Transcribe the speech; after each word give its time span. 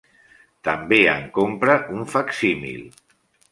També 0.67 0.99
en 1.11 1.27
compra 1.37 1.77
un 1.99 2.09
facsímil. 2.17 2.83